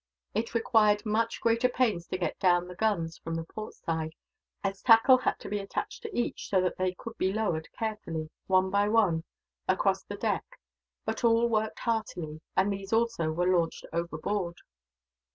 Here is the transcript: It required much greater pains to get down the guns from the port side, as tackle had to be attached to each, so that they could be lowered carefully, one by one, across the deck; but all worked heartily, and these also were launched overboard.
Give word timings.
It 0.33 0.55
required 0.55 1.05
much 1.05 1.39
greater 1.41 1.69
pains 1.69 2.07
to 2.07 2.17
get 2.17 2.39
down 2.39 2.67
the 2.67 2.73
guns 2.73 3.19
from 3.19 3.35
the 3.35 3.43
port 3.43 3.75
side, 3.75 4.15
as 4.63 4.81
tackle 4.81 5.19
had 5.19 5.37
to 5.41 5.47
be 5.47 5.59
attached 5.59 6.01
to 6.01 6.17
each, 6.19 6.49
so 6.49 6.59
that 6.59 6.75
they 6.79 6.95
could 6.95 7.19
be 7.19 7.31
lowered 7.31 7.69
carefully, 7.77 8.31
one 8.47 8.71
by 8.71 8.89
one, 8.89 9.25
across 9.67 10.01
the 10.01 10.17
deck; 10.17 10.57
but 11.05 11.23
all 11.23 11.47
worked 11.47 11.77
heartily, 11.81 12.41
and 12.57 12.73
these 12.73 12.91
also 12.91 13.31
were 13.31 13.55
launched 13.55 13.85
overboard. 13.93 14.57